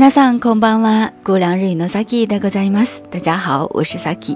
[0.00, 1.12] 皆さんこんばんは。
[1.24, 3.04] 姑凉日语のサキでございます。
[3.10, 4.34] 大家好，我是 Saki。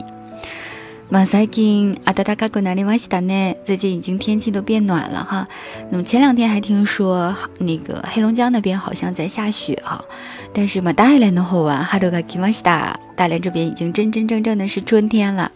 [1.10, 3.56] まあ最近暖かくなりましたね。
[3.64, 5.48] 最近已经天气都变暖了哈。
[5.90, 10.04] 那么前两天还听说那个黑龙江那边好像在下雪哈。
[10.52, 13.00] 但是嘛，大連の方は春が来ました。
[13.16, 15.50] 大連这边已经真真正正的是春天了。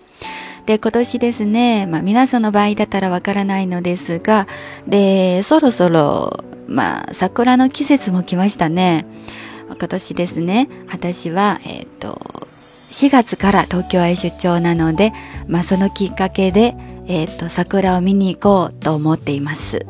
[0.64, 4.46] で、今年ですね、まあ皆さんの場合だったらわからないのですが、
[4.86, 6.32] で、そろそろ、
[6.66, 9.04] まあ桜の季節も来ましたね。
[9.76, 12.20] 今年ですね、私は、えっ、と、
[12.90, 15.12] 4月から東京へ出張なので、
[15.46, 16.74] まあそのきっかけで、
[17.06, 19.86] えっ、と、桜を見に行こうと思っています。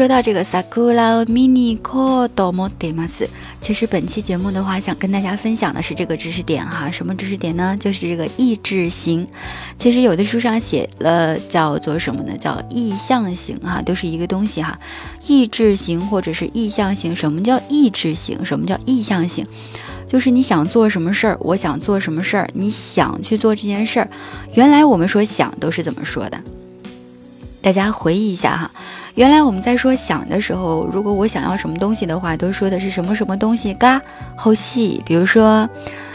[0.00, 3.28] 说到这个 sakura mini kodo m o d e m a s
[3.60, 6.90] 其实本期节目的话，想跟大家分享的是这个知识点哈。
[6.90, 7.76] 什么知识点呢？
[7.78, 9.26] 就是这个意志型。
[9.76, 12.36] 其实有的书上写了叫做什么呢？
[12.38, 14.80] 叫意向型哈，都是一个东西哈。
[15.26, 17.14] 意志型或者是意向型。
[17.14, 18.44] 什么叫意志型？
[18.44, 19.46] 什么叫意向型？
[20.08, 24.10] 就是你想做什么事儿，我想做什么事儿，你想去做这件事儿。
[24.54, 26.42] 原来我们说想都是怎么说的？
[27.62, 28.70] 大家回忆一下哈。
[29.14, 34.00] 原来我们在说想的时候，如果我想要什么东西的话，都说的是什么什么东西嘎
[34.36, 35.02] 后戏。
[35.04, 35.68] 比如说，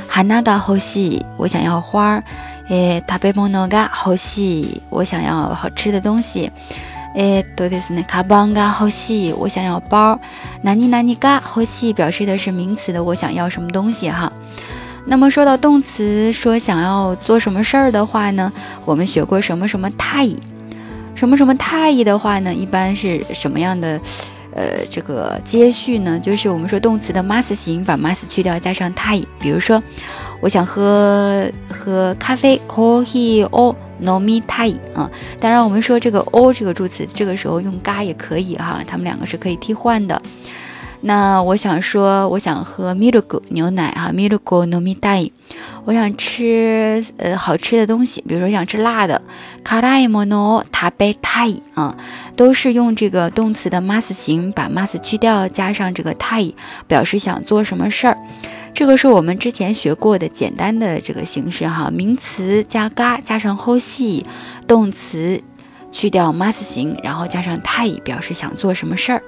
[0.08, 2.23] 哈那嘎后戏，我想要花儿；
[2.70, 6.50] 诶，塔贝莫诺嘎后戏，我想要好吃的东西；
[7.16, 10.18] 诶，多的是那卡邦嘎后戏，我想要包；
[10.62, 14.32] 哪尼哪尼嘎后戏，表示的是名词的我想要什么东西哈。
[15.06, 18.52] 那么说到动词，说想要做什么事儿的话呢，
[18.86, 20.28] 我们学过什么什么太。
[21.15, 22.53] 什么什么太意的话呢？
[22.53, 23.99] 一般是什么样的，
[24.53, 26.20] 呃，这个接续呢？
[26.20, 29.27] 就是我们说动词的 mas 形，把 mas 去掉，加上太意。
[29.39, 29.81] 比如说，
[30.42, 35.09] 我想喝喝咖啡，coffee or no me 太意啊。
[35.39, 40.21] 当然，我们说这个 or 这个助词，这个时候用嘎也可以哈，它们两个是可以替换的。
[41.08, 45.30] 那我想说，我想喝 milk 牛奶哈，milk nomi 太。
[45.83, 49.21] 我想吃呃好吃的东西，比如说想吃辣的，
[49.64, 51.95] 卡拉伊莫诺塔贝太啊，
[52.36, 56.52] 都是用这个动词的 mas 形，把 mas 去掉，加上这个太，
[56.88, 58.17] 表示想做什么事儿。
[58.73, 64.26] 这个是我们之前学过的简单的这个形式哈，名词加嘎加上后系，
[64.67, 65.39] 动词
[65.92, 69.22] 去掉 mas 形，然后加上太，表示想做什么事儿。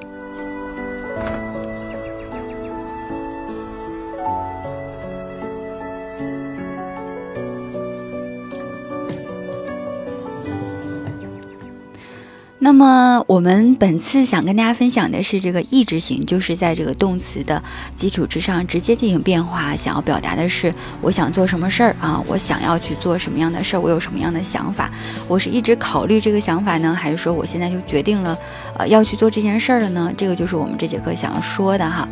[12.68, 17.64] 那么我们本次想跟大家分享的是这个意志型，就是在这个动词的
[17.96, 24.92] 基础之上直接进行变化，想要表达的是我想做什么事儿啊，我想要去做什么样的事儿，我有什么样的想法，
[25.30, 28.38] 我是一直考虑这个想法呢，还是说我现在就决定了，
[28.78, 30.12] 呃，要去做这件事儿了呢？
[30.18, 32.06] 这个就是我们这节课想要说的哈。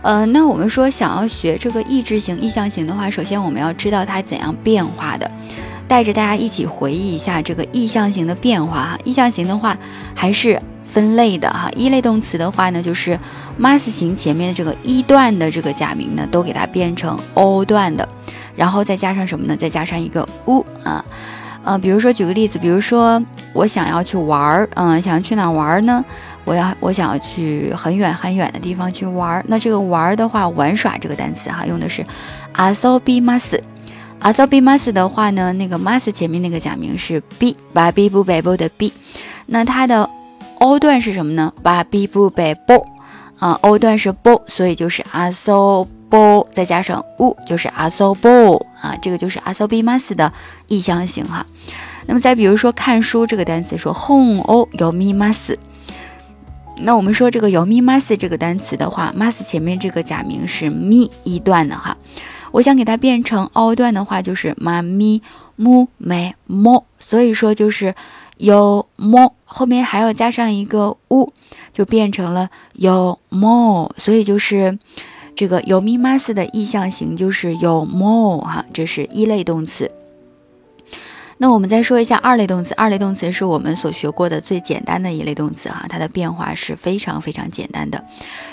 [0.00, 5.30] 呃，那我们说想要学这个意志型、意向型的话，首先我们要知道它怎样变化的。
[5.92, 8.98] 带着大家一起回忆一下这个意向型的变化哈。
[9.04, 9.76] 意向型的话
[10.14, 11.70] 还是分类的哈。
[11.76, 13.20] 一类动词的话呢，就是
[13.60, 18.08] mas 型前面的这个一段的这个假名呢，都给它变成 o 段的，
[18.56, 19.54] 然后再加上什么呢？
[19.54, 21.04] 再加上一个 u 啊。
[21.62, 26.02] 呃，比如说举个例子，比如说我想要去玩儿，嗯，想要去哪玩呢？
[26.46, 29.44] 我要我想要去很远很远的地方去玩儿。
[29.46, 32.02] 那这个玩儿的话，玩耍这个单词哈，用的是
[32.54, 33.60] asobimas。
[34.22, 38.92] 阿索比 mas 的话呢，那个 mas 前面那个假名是 b，把 b 不北 b 的 b，
[39.46, 40.08] 那它的
[40.60, 41.52] o 段是什么呢？
[41.60, 42.86] 把 b 不北 b
[43.40, 48.28] 啊，o 段是 b，所以就是阿索 b，再加上 u 就是阿索 b
[48.80, 50.32] 啊，这个就是阿索比 mas 的
[50.68, 51.44] 意向型哈。
[52.06, 55.56] 那么再比如说看书这个单词说 hon o 有 mi mas，
[56.76, 61.96] 那我们说这个有 mi mas 这个单词的话，mas 前面这个假名是 mi 一段的哈。
[62.52, 65.20] 我想给它变成 o 段的话，就是妈咪
[65.56, 67.94] 木美么，所以说就是
[68.36, 71.32] 有么后面还要加上一个 u，
[71.72, 74.78] 就变成了有么，所以就是
[75.34, 79.90] 这个有咪 mas 的意象型就是有么哈，这是一类动词。
[81.42, 88.04] 那我们再说一下二类动词，二类动词是我们所学过的最简单的一类动词哈，它的变化是非常非常简单的，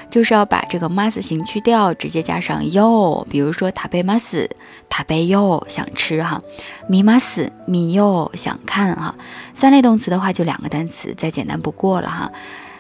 [0.09, 4.49] 就是要把这个 mas 形去掉，直接加上 yo，比如说塔贝 mas，
[4.89, 6.41] 塔贝 yo 想吃哈，
[6.87, 9.13] 米 mas 米 yo 想看哈。
[9.53, 12.31] 三类动词的话就两个单词，再简单不过了哈，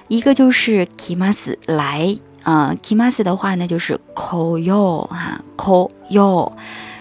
[0.07, 6.51] 一个就是 kimas 来啊，k i m a s 的话呢就是口哟哈口哟，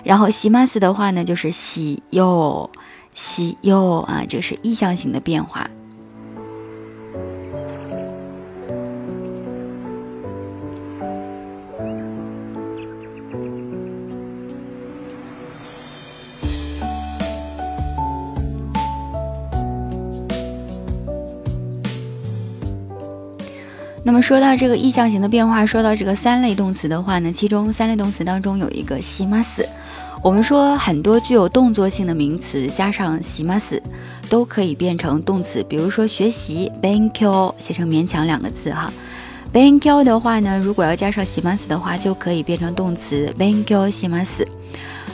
[0.04, 2.70] 然后西 i m 的话呢就是喜哟
[3.20, 5.68] 西哟啊，这是意象型的变化。
[24.04, 29.68] 那么说到这个意象型的变化，说到这个三类动词的话呢，其中三类动词当中有一个西马斯。
[30.22, 33.80] 我们说很多具有动作性的名词加上西马斯，
[34.28, 35.64] 都可以变成动词。
[35.68, 38.92] 比如说学习 b e n k o 写成勉强两个字哈
[39.52, 44.46] b e n k o 的话呢，如果要加上西马斯的话，就可以变成动词 b e n k o 西马斯。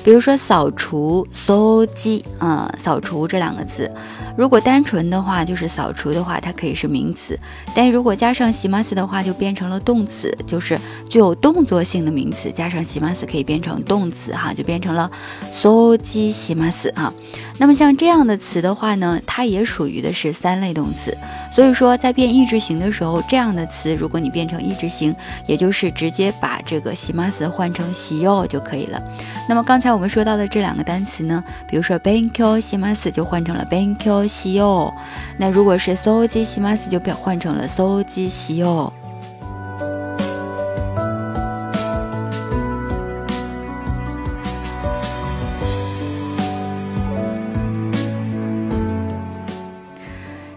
[0.05, 3.91] 比如说扫除搜机啊，扫除这两个字。
[4.37, 7.35] 如果单纯的话，就是扫除的话，它可以是名词；
[7.75, 10.79] 但如果加上西马斯的话，就变成了动词，就是
[11.09, 15.11] 具有动作性的名词，加上西马斯可以变成动词，哈，就变成了
[15.55, 17.12] 搜机西马斯哈。
[17.56, 21.17] 那么像这样的词的话呢，它也属于的是三类动词。
[21.55, 25.15] 所以说，在变意志型的时候，这样的词如果你变成意志型，
[25.47, 29.01] 也就是直接把这个西马斯换成西哟就可以了。
[29.49, 34.93] 那么刚才我们说到的这两个单词呢，比如说 benko 西马斯就换成了 benko 西哟，
[35.38, 38.93] 那如果是 soji 西马斯就变换成了 soji 西哟。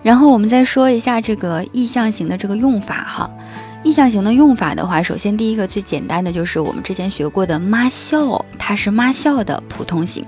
[0.02, 3.30] 然后我们再说一下这个意象型的这个用法哈。
[3.87, 10.25] 意象型的用法的话，首先第一个最简单的就是我们之前学过的妈笑，它是妈笑的普通型、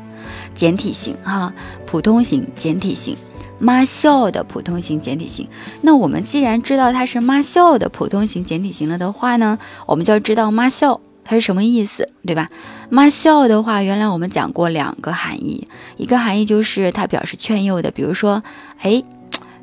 [0.55, 1.53] 简体型哈。
[1.87, 3.17] 普通型、简体型，
[3.59, 5.49] 妈笑的普通型、简体型。
[5.83, 12.51] 那我们既然知道它是妈笑的普通型、简体型了的话呢，我们就要知道妈笑它是什么意思，对吧？
[12.91, 18.43] 妈笑的话，原来我们讲过两个含义，一个含义就是它表示劝诱的，比如说，
[18.81, 19.03] 哎。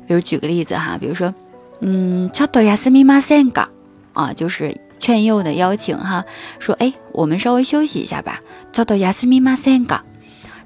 [0.04, 1.32] 比如举个例子哈，比如说，
[1.80, 3.68] 嗯，ちょっと休みませんか？
[4.16, 6.24] 啊，就是劝诱的邀请哈，
[6.58, 8.40] 说，哎，我们稍微休息一下吧。
[8.72, 10.00] ちょっと休みませんか？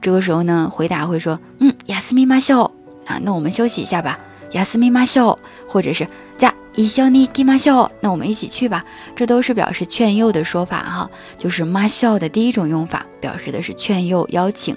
[0.00, 3.12] 这个时候呢，回答会说，嗯，休みましょう。
[3.12, 4.18] 啊，那我们休息一下吧。
[4.52, 6.06] 休みましょう，或者是
[6.38, 7.90] じゃ一緒に行きましょう。
[8.00, 8.84] 那我们一起去吧。
[9.16, 14.76] 这都是表示劝诱的说法哈，就是ましょう的第一种用法，表示的是劝诱邀请。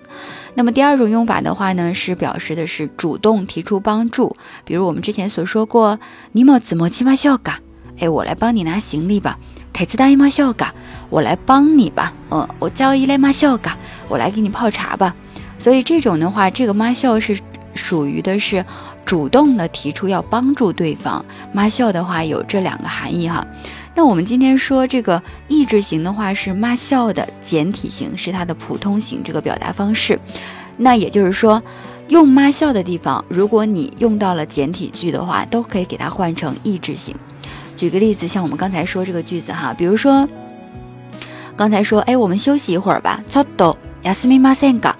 [0.55, 5.99] 那么第二种用法的话呢，是表示的是主动提出帮助，比如我们之前所说过，
[6.31, 7.59] 你莫怎么去嘛笑嘎，
[7.98, 9.38] 哎，我来帮你拿行李吧，
[9.72, 10.74] 太子大姨嘛笑嘎，
[11.10, 13.76] 我来帮你吧，嗯，我叫一来嘛笑嘎，
[14.08, 15.14] 我来给你泡茶吧。
[15.58, 17.38] 所以这种的话，这个嘛笑是
[17.74, 18.64] 属于的是
[19.04, 23.46] 主动的提出要帮助对方，嘛笑的话有这两个含义哈。
[23.94, 30.18] 那我们今天说这个意志型的话是妈笑的简体型，是它的普通型这个表达方式。
[30.76, 31.62] 那也就是说，
[32.08, 37.14] 用妈笑的地方，如果你用到了简体句的话，都可以给它换成意志型。
[37.75, 40.27] 举个例子，像我们刚才说这个句子哈，比如说
[41.55, 43.21] 刚才说，哎，我们休息一会儿吧。
[43.29, 44.95] ちょっと休みませんか？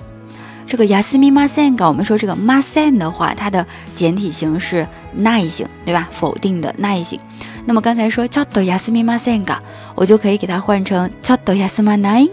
[0.67, 1.87] 这个休みませんか？
[1.87, 3.65] 我们说这个ません的话，它的
[3.95, 6.07] 简体型是ない型，对吧？
[6.11, 7.19] 否定的ない型。
[7.65, 9.59] 那么刚才说ちょっと休みませんか，
[9.95, 12.31] 我就可以给它换成ちょっと休まない。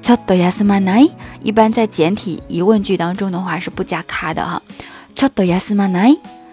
[0.00, 1.12] ちょっと休まない。
[1.42, 4.62] 一般在简体疑问句当中的话是不加卡的哈。
[5.14, 5.28] ちょ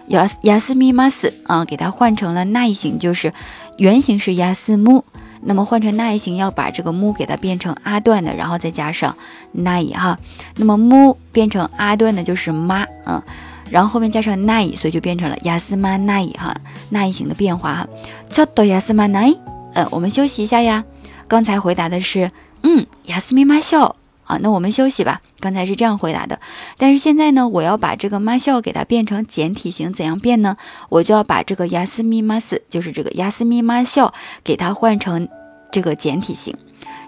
[0.08, 3.32] や休みます啊，给它换成了那型，就是
[3.78, 5.02] 原型是休む，
[5.42, 9.16] 那么换成那型要把这个む给它变成阿段的，然后再加上
[9.52, 10.18] 那哈。
[10.56, 13.22] 那么む变成阿段的就是ま，嗯。
[13.68, 16.54] 然后后面加上奈，所以就变成了亚斯玛奈哈，
[16.90, 17.88] 奈型的变化哈。
[18.30, 19.38] ちょっと休まない？
[19.74, 20.84] 呃，我们休息一下呀。
[21.26, 22.30] 刚才回答的是，
[22.62, 23.99] 嗯，休みましょう
[24.30, 24.38] 啊。
[24.40, 25.20] 那我们休息吧。
[25.40, 26.40] 刚才是这样回答的，
[26.78, 30.56] 但是现在呢，我要把这个ましょう给它变成简体型，怎样变呢？
[30.88, 35.28] 我就要把这个休みます，就是这个休みましょう，给它换成
[35.70, 36.54] 这个简体型。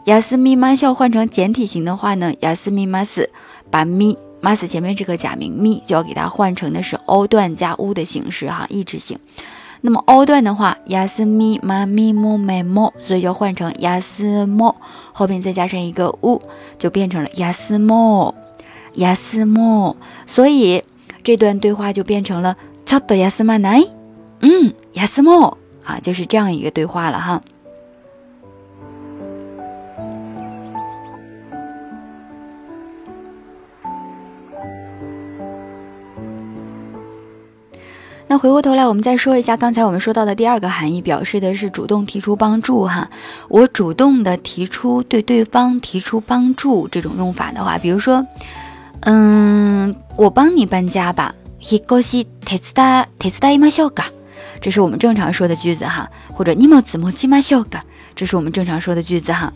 [0.05, 3.29] 休みましょう换成简体型的话呢，休みます，
[3.71, 4.17] 把み。
[4.41, 9.19] mas 前面这个假名 me 就要给它换成的是 o 段加 u 的形式哈，意志型。
[9.86, 14.76] 那么 O 段的话，야스미마미모메 모， 所以就换成야스 모，
[15.12, 16.42] 后面再加上一个乌，
[16.80, 18.34] 就变成了야스 모，
[18.96, 19.98] 야스 모。
[20.26, 20.86] 所以
[21.22, 23.90] 这段对话就变成了첫도야스마나 이，
[24.40, 27.42] 嗯，야스모啊，就是这样一个对话了哈。
[38.33, 43.11] 那 那回过头来，我们再说一下刚才我们说到的第二个含义，表示的是主动提出帮助哈。
[43.49, 48.25] 我主动的提出对对方提出帮助这种用法的话，比如说，
[49.01, 51.35] 嗯，我帮你搬家吧。
[51.61, 54.05] 引っ越し手伝手伝いましょうか。
[54.61, 57.81] 这是我们正常说的句子哈，或者荷物持ちましょうか。
[58.15, 59.53] 这是我们正常说的句子哈，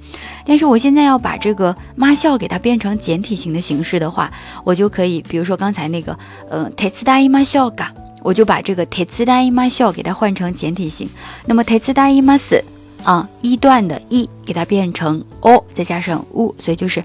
[0.46, 4.32] 但是我现在要把这个妈笑给它变成简体型的形式的话，
[4.64, 7.92] 我就可以，比如说刚才那个，呃，テツダイマ笑嘎，
[8.22, 11.08] 我就把这个テツダイマ笑给它换成简体型。
[11.46, 12.62] 那么テツダイマス
[13.04, 17.02] 啊，一段的一给它变成お，再加上う，所以就是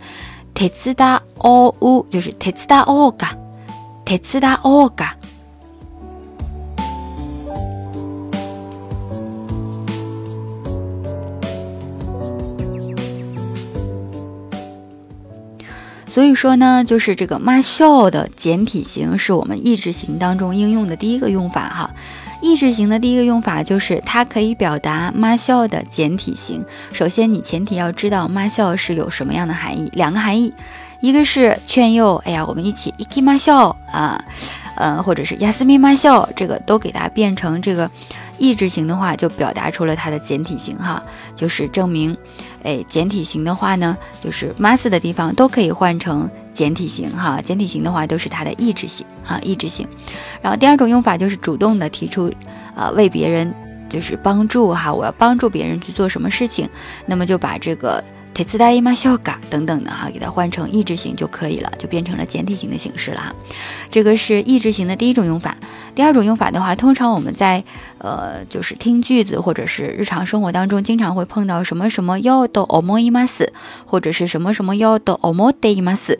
[0.53, 3.35] テツダオう，就是テツダオ嘎，
[4.05, 5.17] テツダオ嘎。
[16.12, 21.94] 所以说呢，就是这个 “mashou” 的简体型是我们意志型当中应用的第一个用法哈。
[22.42, 26.66] 意志型的第一个用法就是它可以表达 “mashou” 的简体型。
[26.92, 30.52] 首先，你前提要知道 “mashou” 是有什么样的含义，两个含义，
[31.00, 34.22] 一个是劝诱，哎呀，我们一起 “iki mashou” 啊，
[34.76, 37.90] 呃，或者是 “yasumi mashou”，这个都给它变成这个。
[38.38, 41.00] 意志型的话，就表达出了它的简体型哈，
[41.36, 42.16] 就是证明，
[42.62, 49.86] 哎，简体型的话呢，就是 mas 的地方都可以换成简体型哈，简体型的话都是它的意志型哈，意志型。
[50.40, 52.32] 然后第二种用法就是主动的提出，
[52.74, 53.52] 啊，为别人
[53.88, 56.68] 就是帮助哈，我要帮助别人去做什么事情，
[57.06, 58.02] 那么就把这个。
[58.33, 63.35] t 次 t 伊玛笑嘎等等的哈，给它换成意志型就可以了，就变成了简体型的形式了哈。
[63.89, 65.57] 这个是意志型的第一种用法。
[65.95, 67.63] 第二种用法的话，通常我们在
[67.97, 73.49] 呃就是听句子或者是日常生活当中，经常会碰到什么什么要的オモイマス，
[73.87, 76.19] 或者是什么什么要的オモデイマス。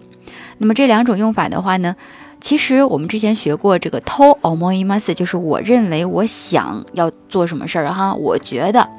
[0.58, 1.96] 那么这两种用法的话呢，
[2.42, 8.90] 其实我们之前学过这个トオモイマス，就是我认为我想要做什么事儿哈，我觉得。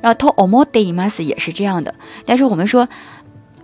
[0.00, 2.88] 然后 to o m o d i m a s 也是这样的，但是我们说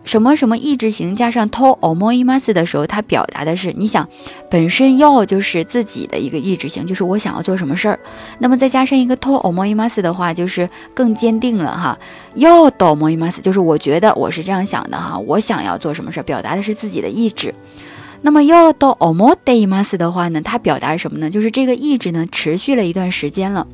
[0.05, 4.09] 什么什么意志型加上 to omoimas 的时候，它表达的是你想
[4.51, 8.01] 本身要就是自己的一个意志型，就是我想要做什么事儿，
[8.41, 11.99] 那么再加上一个 to omoimas 的话，就是更坚定了哈。
[12.35, 17.55] 要 to omoimas 就是我觉得我是这样想的哈，我想要做什么事儿，表达的是自己的意志。
[18.25, 21.31] 那么要到 omoimas 的话呢，它表达什么呢？
[21.31, 23.67] 就是这个意志呢持续了一段时间了。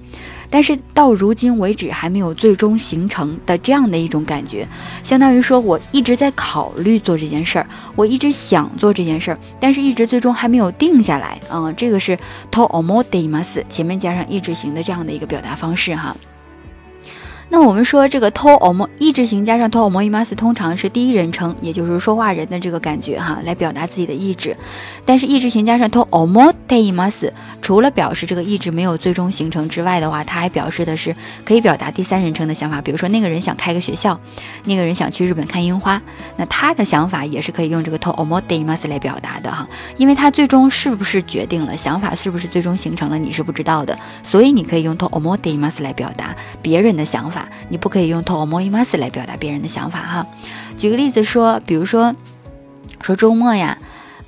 [0.50, 4.66] 但是到如今为止还没有最终形成的这样的一种感觉，
[5.04, 11.74] 相当于说我一直在考虑做这件事儿，我一直想做这件事儿，但是一直最终还没有定下来嗯。
[11.76, 12.18] 这个是
[12.50, 16.16] to omoimas 前面加上一直行的这样的一个表达方式哈。
[17.50, 24.54] 那我们说这个 to om 意志型加上 to omoimas 通常是第一人称，也就是说话人的这个感觉哈，来表达自己的意志。
[25.06, 27.30] 但是意志型加上 to omoimas，
[27.62, 32.82] 除了表示这个意志没有最终形成之外的话，它还表示的是可以表达第三人称的想法。
[32.82, 34.20] 比如说那个人想开个学校，
[34.64, 36.02] 那个人想去日本看樱花，
[36.36, 39.66] 那他的想法也是可以用这个 to omoimas 来表达的哈。
[39.96, 47.37] 因为他最终是不是决定了，想法是不是最终形成了，你是不知道的，所以你可以用 to omoimas 来表达别人的想法。
[47.69, 50.27] 你不可以用 to omoimas 来表达别人的想法哈。
[50.77, 52.15] 举个例子说，比如说
[53.01, 53.77] 说周末呀，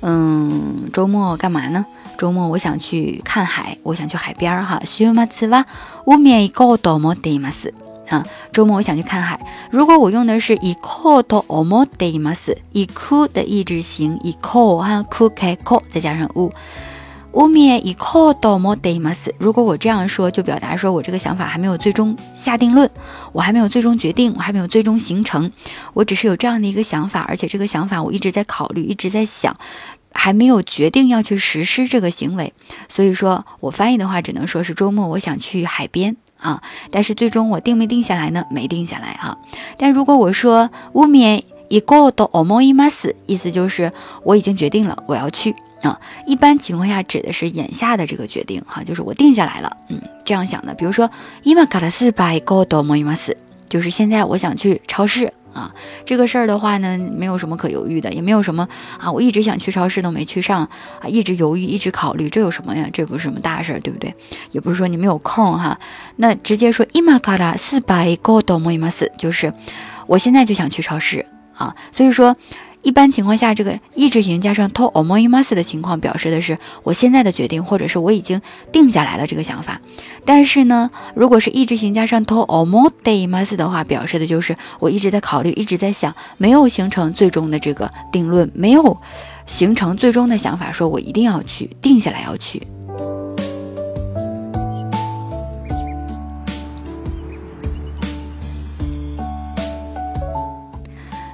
[0.00, 1.86] 嗯，周末干嘛呢？
[2.18, 4.80] 周末我想去看海，我想去海边儿哈。
[4.84, 5.66] 週末は
[6.04, 7.74] 海へ行こうと思っています。
[8.08, 9.40] 啊，周末我想去看海。
[9.70, 16.52] 如果我用的是行こうと思っています，行く的意志型，行こう哈，くけこ再加上う。
[17.32, 19.34] 乌米以コドモデイマ斯。
[19.38, 22.88] 如果我这样说，就表达说我这个想法还没有最终下定论，
[23.32, 25.52] 我还没有最终决定，我还没有最终形成，
[25.92, 29.54] 我只是有这样的一个想法，而且这个想法我一直在考虑，一直在想，
[30.14, 32.54] 还没有决定要去实施这个行为。
[32.88, 38.46] 所以说我翻译的话，只能说是周末我想去海边啊，但是最终我定没定下来呢？
[38.50, 39.36] 没定下来啊。
[39.76, 43.92] 但如果我说乌米以コドオモイマ斯，意思就是
[44.22, 45.54] 我已经决定了，我要去。
[45.82, 50.74] 啊，一般情况下指的是眼下的这个决定哈，就是我定下来了，嗯，这样想的。
[50.74, 51.10] 比如说，
[51.44, 53.36] 今からスーパー行こうと思います，
[53.68, 55.74] 就是现在我想去超市啊。
[56.06, 58.66] 这个事儿的话呢，没有什么可犹豫的，也没有什么
[58.98, 62.88] 啊，我一直想去超市都没去上啊，一直犹豫，一直考虑，这有什么呀？
[62.92, 64.14] 这不是什么大事儿，对不对？
[64.52, 65.78] 也不是说你没有空哈，
[66.16, 69.52] 那直接说今からスーパー行こうと思います，就是
[70.06, 71.76] 我现在就想去超市啊。
[71.92, 72.34] 所以说。
[72.81, 79.81] 一般情况下，这个意志型加上 to omoimas 的情况，表示的是我现在的决定，或者是我已经定下来了这个想法。
[80.25, 88.97] 但是呢，如果是意志型加上 to omoimas 的话，表示的就是我一直在考虑，一直在想，没有形成最终的这个定论，没有
[89.45, 92.61] 形成最终的想法，说我一定要去定下来要去。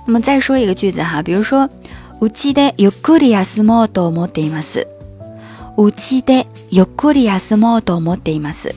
[0.06, 1.68] 那么再说一个句子哈，比如说，
[2.20, 4.86] うちでゆっくり休もうと思っています。
[5.76, 8.74] うちでゆっくり休もうと思っています。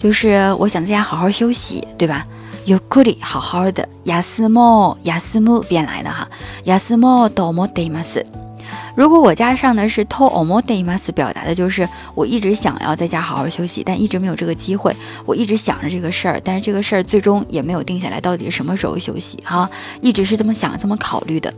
[0.00, 2.26] 就是我想在家好好休息，对吧？
[2.66, 6.28] ゆっくり好好的，休もう休む变来的哈，
[6.64, 8.24] 休もうと思っています。
[8.95, 14.95] 如果我加上的是 to omodemas，表达的就是我一直想要在家好好休息，但一直没有这个机会。
[15.25, 19.37] 我一直想着这个事儿，但是这个事儿最终也没有定下来，到底什么时候休息？
[19.43, 19.69] 哈，
[20.01, 21.53] 一直是这么想、这么考虑的。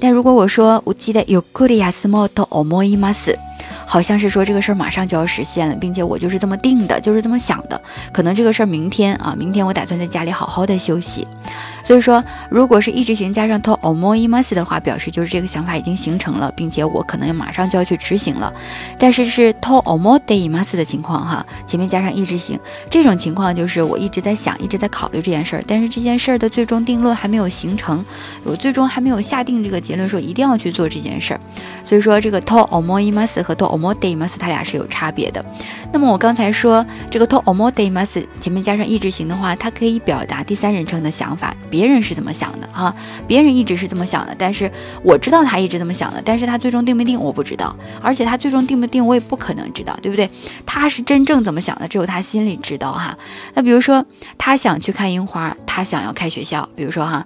[0.00, 3.36] 但如果我说我记得有 kuriasumo to omoimas。
[3.84, 7.80] 好像是说这个事儿马上就要实现了，并且我就是这么定的，就是这么想的。
[8.12, 11.26] 可能这个事儿明天啊，明天我打算在家里好好的休息。
[11.88, 18.52] 所以说，如果是一直行加上 to omoimas 的话，表示就是这个想法已经形成了，并且我可能马上就要去执行了。
[18.98, 28.04] 但是是 to omodemas 的情况哈，前面加上一直行，这种情况就是我一直在想，一直在考虑这件事儿，但是这件事儿的最终定论还没有形成，
[28.44, 31.40] 我最终还没有下定这个结论说一定要去做这件事儿。
[31.86, 35.42] 所以说，这个 to omoimas 和 to omodemas 它俩是有差别的。
[35.90, 41.56] 那么我刚才说这个 to omodemas 前面加上一直行的话，它可以表达第三人称的想法。
[41.77, 42.95] 别人是怎么想的啊？
[43.27, 44.71] 别人一直是这么想的，但是
[45.03, 50.29] 我知道他一直这么想的，但是他最终定没定我不知道，而且他最终定不定我也不可能知道，对不对？
[50.65, 53.17] 他是真正怎么想的，只有他心里知道哈。
[53.53, 54.05] 那比如说
[54.37, 57.25] 他想去看樱花，他想要开学校，比如说哈，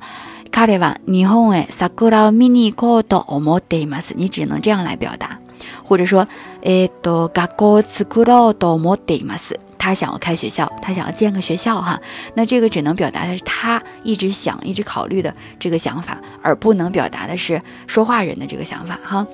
[0.51, 4.13] カレワ日本へ桜を見に行こうと思っています。
[4.16, 5.38] 你只能这样来表达，
[5.84, 6.27] 或者说
[6.62, 9.60] えっと学校を作ろうと思っています。
[9.83, 12.01] 他想要开学校，他想要建个学校哈，
[12.35, 19.26] 那这个只能表达的是他一直想、一直考虑的这个想法，而不能表达的是说话人的这个想法哈。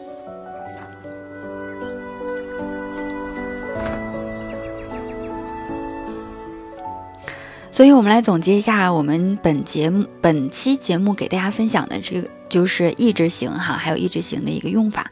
[7.71, 15.11] 所以，我们来总结一下我们本节目本期节目给大家分享的这个就是意志型哈，还有意志型的一个用法。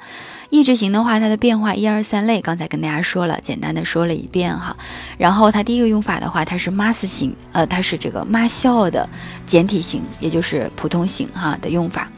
[0.49, 4.77] 意志型的话，它的变化一二三类，刚才跟大家说了，简单的说了一遍哈。
[5.19, 9.09] 然后它第一个用法的话，它是 mas 型，呃，它是这个 mas 笑的
[9.45, 12.11] 简体型，也就是普通型哈的用法。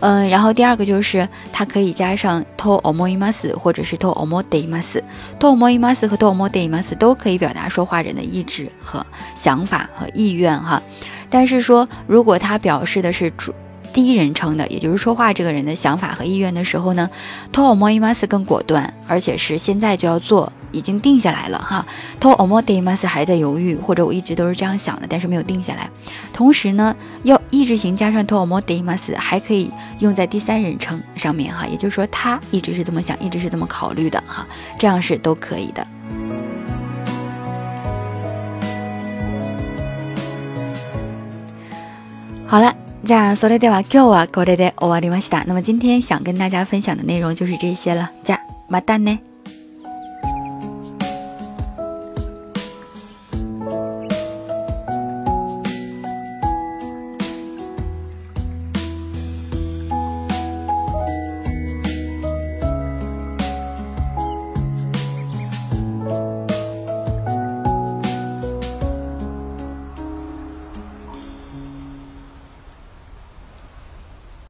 [0.00, 10.82] 嗯，然后第二个就是它可以加上 to omoimas 或者是 to omodemas，to omoimas 和 to omodemas 都可以表达说话人的意志和想法和意愿哈。
[11.30, 13.52] 但是说如果它表示的是主。
[13.94, 17.08] 第一人称的，也就是说话这个人的想法和意愿的时候呢
[17.52, 21.86] ，to omoimas 更果断，而且是现在就要做，已经定下来了哈。
[22.18, 25.88] to omodemas 还在犹豫，或者我一直都是这样想的，但是没有定下来。
[26.32, 34.44] 同时呢，要意志型加上 to omodemas 还可以用在第三人称上面哈，也就是说他一直是这么想，一直是这么考虑的哈，
[34.76, 35.86] 这样是都可以的。
[42.44, 42.74] 好了。
[43.03, 45.45] じゃあそれでは今日はこれで終わりました。
[45.45, 48.11] 那么今天想跟大家分享的内容就是这些了。
[48.23, 49.23] じゃあまたね。